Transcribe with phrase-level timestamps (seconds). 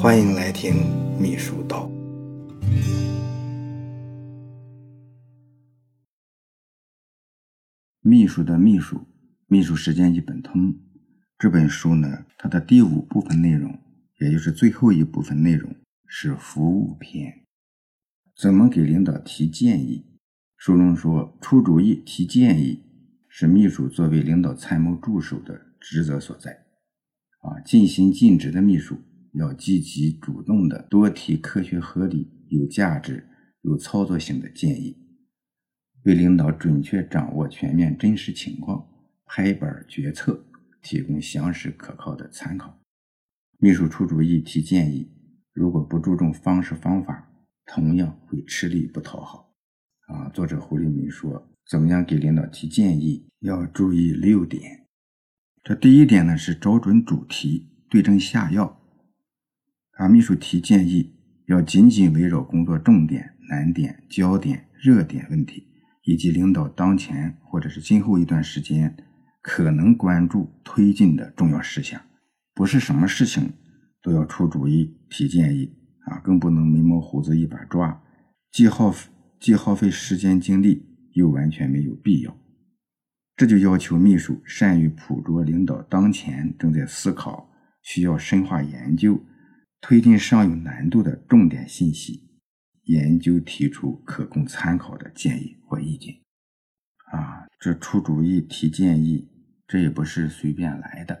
[0.00, 0.74] 欢迎来听
[1.20, 1.90] 秘书道。
[8.00, 9.04] 秘书的秘书，
[9.48, 10.72] 秘书实践一本通。
[11.36, 13.76] 这本书呢，它的第五部分内容，
[14.20, 15.74] 也就是最后一部分内容
[16.06, 17.44] 是服务篇。
[18.36, 20.06] 怎么给领导提建议？
[20.56, 22.84] 书中说，出主意、提建议
[23.28, 26.52] 是秘书作为领导参谋助手的职责所在。
[27.40, 28.96] 啊，尽心尽职的秘书
[29.34, 33.28] 要积极主动的多提科学合理、有价值、
[33.62, 34.96] 有操作性的建议，
[36.04, 38.88] 为领导准确掌握全面真实情况，
[39.24, 40.44] 拍板决策。
[40.80, 42.80] 提供详实可靠的参考。
[43.58, 45.10] 秘书出主意、提建议，
[45.52, 47.30] 如果不注重方式方法，
[47.66, 49.52] 同样会吃力不讨好。
[50.06, 53.26] 啊，作者胡立明说，怎么样给领导提建议？
[53.40, 54.86] 要注意六点。
[55.64, 58.77] 这第一点呢是找准主题，对症下药。
[59.98, 61.12] 啊，秘书提建议
[61.46, 65.66] 要紧紧围绕工作重点、难点、焦点、热点问题，
[66.04, 68.96] 以及领导当前或者是今后一段时间。
[69.40, 72.00] 可能关注推进的重要事项，
[72.54, 73.50] 不是什么事情
[74.02, 75.72] 都要出主意提建议
[76.06, 78.02] 啊，更不能眉毛胡子一把抓，
[78.52, 78.94] 既耗
[79.40, 82.36] 既耗费时间精力，又完全没有必要。
[83.36, 87.50] 这就要求秘书善于捕捉领导当前正在思考、
[87.82, 89.18] 需要深化研究、
[89.80, 92.30] 推进上有难度的重点信息，
[92.84, 96.14] 研究提出可供参考的建议或意见。
[97.12, 99.28] 啊，这出主意提建议。
[99.70, 101.14] 这也不是随便来的，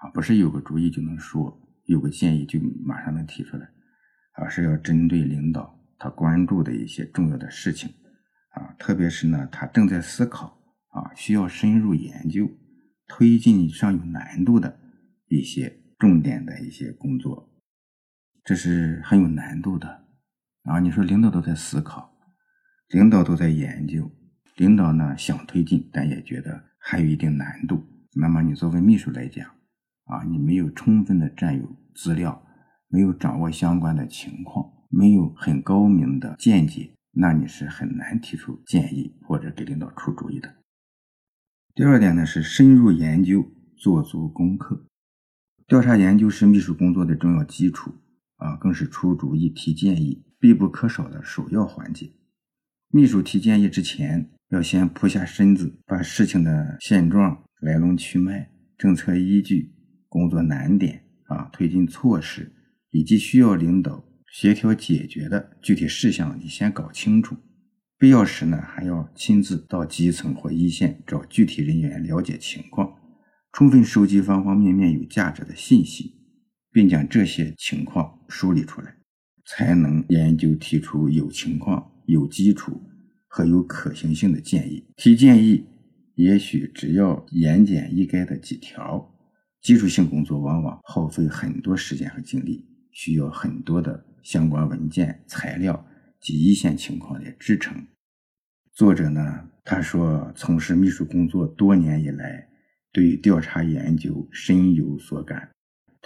[0.00, 3.68] 啊，不是有个主意就能说，有个建议就马上能提出来，
[4.32, 7.90] 而是要针对领导他关注的一些重要的事情，
[8.54, 12.50] 啊，特别是呢他正在思考，啊，需要深入研究、
[13.06, 14.80] 推进上有难度的
[15.28, 17.45] 一些重点的一些工作，
[18.46, 20.04] 这是很有难度的，
[20.62, 22.16] 啊，你说领导都在思考，
[22.88, 24.08] 领导都在研究，
[24.54, 26.64] 领导呢想推进，但也觉得。
[26.88, 27.84] 还有一定难度。
[28.14, 29.44] 那么你作为秘书来讲，
[30.04, 32.46] 啊，你没有充分的占有资料，
[32.86, 40.54] 没有掌握相关的情况，没有很高明的见解，那你是很难提出建议或者给领导出主意的。
[41.74, 43.44] 第二点呢是深入研究，
[43.76, 44.86] 做足功课。
[45.66, 47.92] 调查研究是秘书工作的重要基础，
[48.36, 52.12] 啊，更是出主意、提建议必不可少的首要环节。
[52.90, 54.30] 秘书提建议之前。
[54.50, 58.48] 要先铺下身子，把事情的现状、来龙去脉、
[58.78, 59.74] 政策依据、
[60.08, 62.54] 工作难点啊、推进措施
[62.92, 67.36] 以及需要领导协调解决的具体事项，你先搞清楚。
[67.98, 72.94] 必要时呢，还要亲自到基层或一线找具体人员了解情况，
[73.50, 76.15] 充分收集方方面面有价值的信息，
[76.76, 78.94] 并将这些情况梳理出来，
[79.46, 82.78] 才能研究提出有情况、有基础。
[83.28, 85.66] 和有可行性的建议，提建议
[86.14, 89.14] 也许只要言简意赅的几条，
[89.60, 95.86] 基础性工作往往耗费很多时间和精力，需要很多的相关文件材料
[96.20, 97.86] 及一线情况的支撑。
[98.72, 102.48] 作者呢，他说从事秘书工作多年以来，
[102.92, 105.50] 对调查研究深有所感，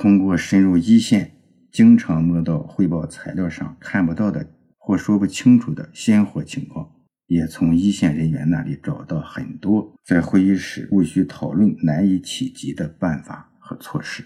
[0.01, 1.31] 通过深入一线，
[1.71, 6.91] 经常摸到汇报材料上看不到的或说不清楚的鲜活情况。
[7.27, 14.25] 也从一线人员那里找到很多在会议室无需讨论、难以企及的办法和措施。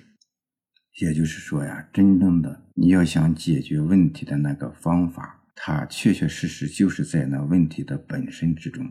[1.01, 8.87] 也就是说呀，真正的你要想解决问题的那个方法，它确确实实就是在那问题的本身之中。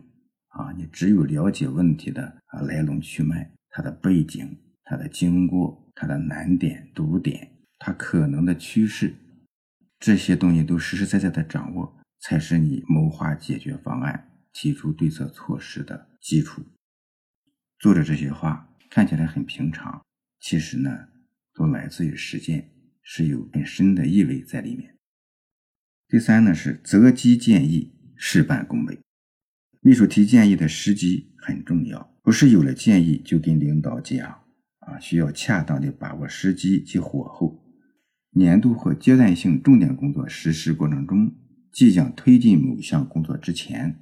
[0.48, 9.14] 啊，你只有了解问题的啊来龙去脉、它的背景、它的经过、它的难点、堵点、它可能的趋势，
[9.98, 11.98] 这些东西都实实在在的掌握。
[12.20, 16.62] 才是你谋划解决方案、提出对策措施的基础。
[17.78, 20.02] 作者这些话看起来很平常，
[20.40, 21.08] 其实呢，
[21.52, 22.70] 都来自于实践，
[23.02, 24.94] 是有很深的意味在里面。
[26.08, 28.98] 第三呢是择机建议，事半功倍。
[29.80, 34.43] 秘书提建议的时机很重要，不是有了建议就跟领导讲
[34.86, 37.62] 啊，需要恰当的把握时机及火候。
[38.30, 41.32] 年度或阶段性重点工作实施过程中。
[41.72, 43.98] 即将推进某项工作之前，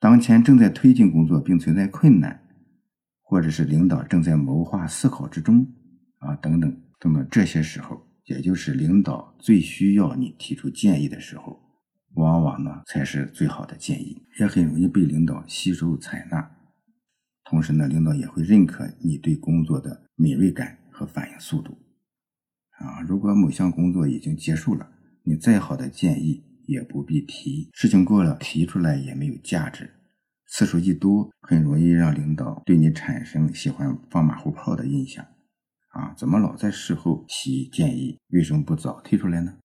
[0.00, 2.40] 当前正在推进工作并存在困难，
[3.20, 5.66] 或者是领导正在谋划思考之中，
[6.20, 11.60] 啊，等等等等，这些时候，也就是领导最需要你提出建议的时候，
[12.14, 16.57] 往往呢才是最好的建议，也很容易被领导吸收采纳。
[17.48, 21.78] 同时呢，领导也会认可你对工作的敏锐感和反应速度。
[22.72, 24.86] 啊，如果某项工作已经结束了，
[25.22, 27.70] 你再好的建议也不必提。
[27.72, 29.90] 事情过了，提出来也没有价值。
[30.46, 35.24] 次数一多，很容易让领导对你产生喜欢放马后炮的印象。
[35.88, 38.18] 啊，怎么老在事后提建议？
[38.28, 39.56] 为什么不早提出来呢？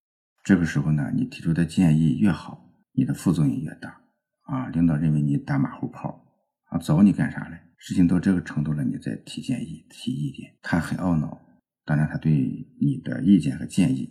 [0.41, 4.01] 这个时候呢，你提出的建议越好，你的副作用越大。
[4.43, 6.25] 啊，领导认为你打马后炮，
[6.69, 7.52] 啊，找你干啥呢？
[7.85, 11.41] 事情到这个程度了，你再提建议、提意见，他很懊恼。
[11.83, 12.31] 当然，他对
[12.79, 14.09] 你的意见和建议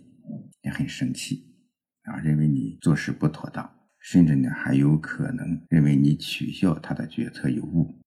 [0.61, 1.55] 也很生气，
[2.03, 3.67] 啊，认为你做事不妥当，
[3.97, 7.99] 甚至呢还有可能认为你取笑他的决策有误。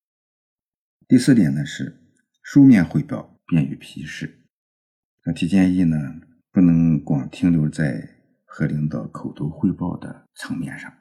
[1.09, 2.01] 第四点呢是
[2.45, 4.45] 书面汇报便于批示。
[5.25, 5.97] 那提建议呢，
[6.53, 8.09] 不能光停留在
[8.45, 10.93] 和领导口头汇报的层面上，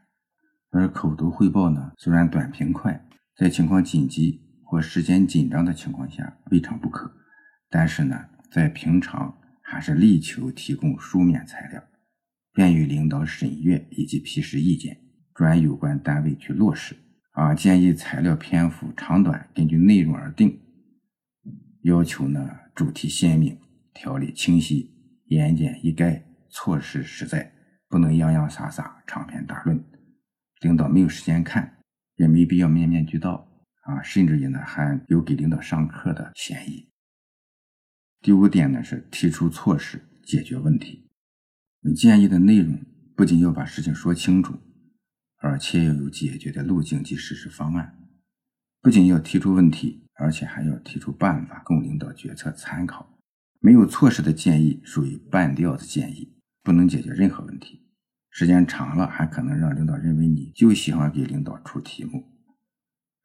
[0.71, 7.09] 而口头汇报呢，虽然短平快，在情况紧急或时间紧张的情况下未尝不可，
[7.69, 8.25] 但是呢。
[8.51, 11.83] 在平常还是力求提供书面材料，
[12.53, 14.97] 便于领导审阅以及批示意见，
[15.33, 16.95] 转有关单位去落实。
[17.31, 20.57] 啊，建议材料篇幅长短根据内容而定，
[21.81, 23.59] 要求呢主题鲜明，
[23.94, 24.89] 条理清晰，
[25.25, 27.51] 言简意赅，措施实在，
[27.89, 29.83] 不能洋洋洒洒、长篇大论。
[30.62, 31.79] 领导没有时间看，
[32.15, 33.45] 也没必要面面俱到
[33.86, 36.90] 啊，甚至于呢还有给领导上课的嫌疑。
[38.22, 41.08] 第五点呢是提出措施解决问题。
[41.82, 42.80] 你建议的内容
[43.16, 44.60] 不仅要把事情说清楚，
[45.38, 47.96] 而且要有解决的路径及实施方案。
[48.82, 53.20] 不仅要提出问题，而且还要提出办法供领导决策参考。
[53.60, 57.88] 没有措施的建议属于半吊子建议，不能解决任何问题。
[58.32, 62.35] 时间长了，还可能让领导认为你就喜欢给领导出题目。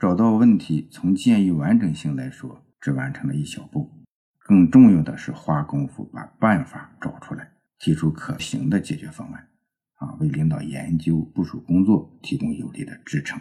[0.01, 4.03] 找到问题，从建议完整性来说，只完成了一小步。
[4.39, 9.49] 更重要的是花功夫把办法找出来，提出可行的解决方案，
[9.97, 13.39] 啊，为领导研究部署工作提供有力的支撑。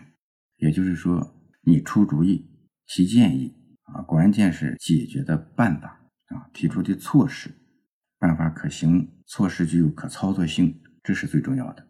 [0.58, 2.46] 也就是说，你出主意、
[2.88, 5.88] 提建议，啊，关键是解决的办法，
[6.36, 7.50] 啊，提出的措施，
[8.20, 11.88] 办法可行，措施具有可操作性，这是最重要的。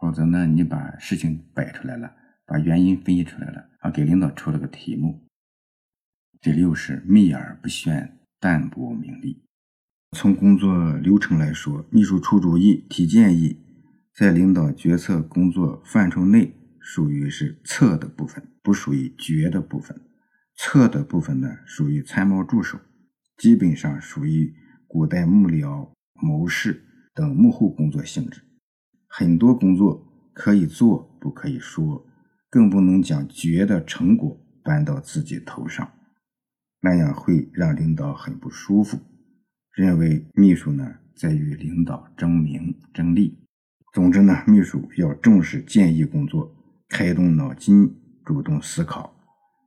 [0.00, 2.12] 否则呢，你把事情摆出来了，
[2.46, 5.26] 把原因分析出来了，啊，给领导出了个题目。
[6.40, 8.18] 第六是秘而不宣。
[8.40, 9.44] 淡泊名利。
[10.16, 13.56] 从工作流程来说，秘书出主意、提建议，
[14.12, 19.96] 在领导决策工作范畴内，属于是策的部分，不属于决的部分。
[20.56, 22.80] 策的部分呢，属于参谋助手，
[23.36, 24.52] 基本上属于
[24.88, 26.84] 古代幕僚、谋士
[27.14, 28.42] 等幕后工作性质。
[29.06, 30.04] 很多工作
[30.34, 32.04] 可以做，不可以说，
[32.52, 35.90] 更不能将决的成果搬到自己头上。
[36.82, 38.98] 那样会让领导很不舒服，
[39.74, 43.38] 认为秘书呢在与领导争名争利。
[43.94, 46.54] 总之呢，秘书要重视建议工作，
[46.90, 47.94] 开动脑筋，
[48.24, 49.16] 主动思考，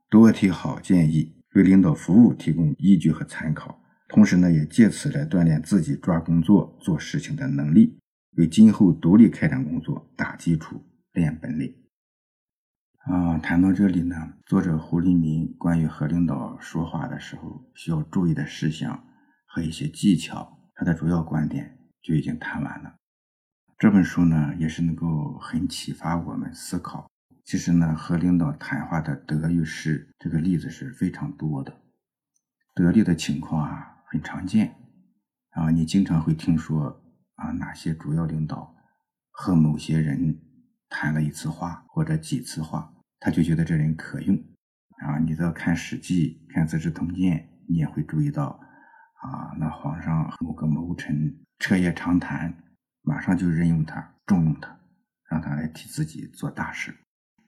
[0.10, 3.82] 多提好建议，为领导服务提供依据和参考。
[4.10, 7.98] 同时呢，也借此来锻炼自己抓工作、做事情的能力，
[8.38, 10.84] 为今后独立开展工作打基础、
[11.14, 11.74] 练本领。
[13.06, 14.16] 啊，谈到这里呢，
[14.48, 19.06] 作者胡立民关于和领导说话的时候需要注意的事项
[19.46, 22.96] 和一些技巧，他的主要观点就已经谈完了。
[23.78, 27.08] 这本书呢，也是能够很启发我们思考。
[27.44, 31.82] 其实呢，和领导谈话的得与失，这个例子是非常多的。
[32.74, 34.78] 得力的情况啊，很常见
[35.52, 37.04] 啊，你经常会听说
[37.36, 38.76] 啊，哪些主要领导
[39.30, 40.40] 和某些人
[40.90, 42.94] 谈了一次话或者几次话。
[43.20, 44.36] 他就觉得这人可用，
[45.06, 48.60] 啊，你再看《史记》、看《资治通鉴》，你也会注意到，
[49.24, 52.54] 啊，那皇上某个谋臣彻夜长谈，
[53.02, 54.78] 马上就任用他，重用他，
[55.30, 56.96] 让他来替自己做大事。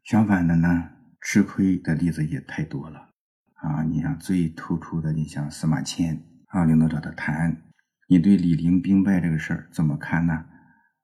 [0.04, 0.90] 相反的呢，
[1.22, 3.10] 吃亏的例子也太多了，
[3.56, 7.62] 啊，你像最突出的，你像司马迁，啊，领导找他谈，
[8.08, 10.46] 你对李陵兵败这个事儿怎么看呢？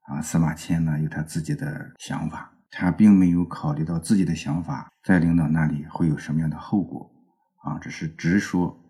[0.07, 2.52] 啊，司马迁呢有他自己的想法。
[2.75, 7.09] 他并没有考虑到自己的想法在领导那里会有什么样的后果，
[7.63, 8.89] 啊，只是直说，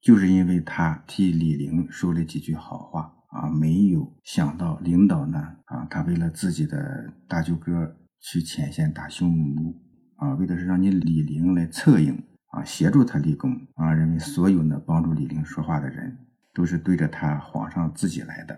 [0.00, 9.74] 就是因为他替李陵说了几句好话，啊，没有想到领导呢，啊，他为了自己的大舅哥去前线打匈奴，
[10.16, 12.14] 啊，为的是让你李陵来策应，
[12.52, 16.16] 啊，协助他立功，啊，认为所有呢帮助李陵说话的人
[16.54, 18.54] 都是对着他皇上自己来的，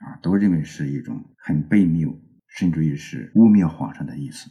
[0.00, 2.12] 啊，都认为是一种很悖谬。
[2.56, 4.50] 甚至于是污蔑皇上的意思，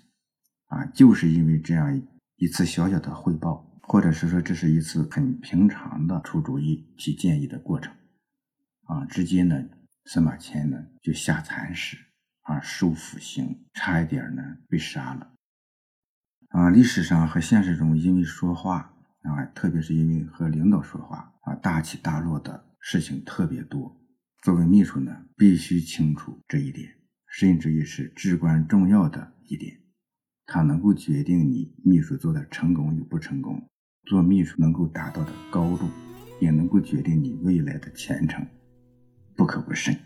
[0.67, 2.01] 啊，就是因为这样
[2.37, 7.93] 一次小小的汇报，或者是说这是一次很平常的出主意、提建议的过程，
[8.83, 9.63] 啊，直接呢
[10.05, 11.97] 司马迁呢就下惨史
[12.41, 15.31] 啊，受腐刑，差一点呢被杀了。
[16.49, 18.93] 啊，历史上和现实中因为说话
[19.23, 23.99] 啊，特别是因为和领导说话啊，大起大落的事情特别多。
[24.43, 26.87] 作为秘书呢，必须清楚这一点，
[27.37, 29.81] 甚至于是至关重要的一点。
[30.45, 33.69] 它能够决定你秘书做的成功与不成功
[34.05, 35.89] 做秘书能够达到的高度
[36.39, 38.47] 也能够决定你未来的前程。
[39.35, 39.99] 不可不慎。